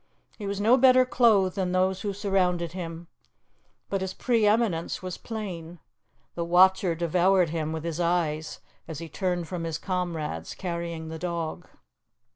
[0.39, 3.07] He was no better clothed than those who surrounded him,
[3.87, 5.77] but his pre eminence was plain.
[6.33, 11.19] The watcher devoured him with his eyes as he turned from his comrades, carrying the
[11.19, 11.67] dog.